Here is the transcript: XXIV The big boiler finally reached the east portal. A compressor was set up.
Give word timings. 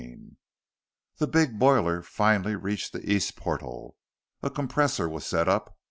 XXIV 0.01 0.35
The 1.19 1.27
big 1.27 1.59
boiler 1.59 2.01
finally 2.01 2.55
reached 2.55 2.91
the 2.91 3.07
east 3.07 3.35
portal. 3.35 3.95
A 4.41 4.49
compressor 4.49 5.07
was 5.07 5.27
set 5.27 5.47
up. 5.47 5.77